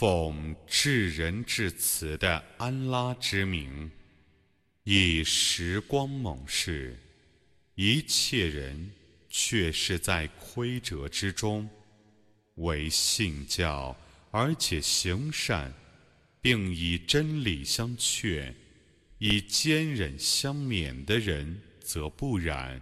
[0.00, 3.90] 奉至仁至慈的安拉之名，
[4.84, 6.98] 以时光猛士，
[7.74, 8.92] 一切人
[9.28, 11.68] 却是在亏折之中，
[12.54, 13.94] 为信教
[14.30, 15.70] 而且行善，
[16.40, 18.56] 并以真理相劝，
[19.18, 22.80] 以坚忍相勉的人则不然。